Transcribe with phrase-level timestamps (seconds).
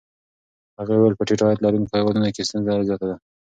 [0.79, 3.15] هغې وویل په ټیټ عاید لرونکو هېوادونو کې ستونزه زیاته ده.